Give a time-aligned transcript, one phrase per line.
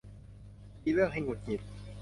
[0.83, 1.61] มีเรื่องให้หงุดหงิด